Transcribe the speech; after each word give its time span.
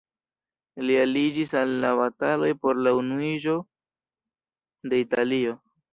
Li 0.89 0.95
aliĝis 1.01 1.51
al 1.59 1.75
la 1.83 1.91
bataloj 1.99 2.49
por 2.63 2.81
la 2.87 2.95
unuiĝo 3.03 3.57
de 4.93 5.03
Italio. 5.07 5.55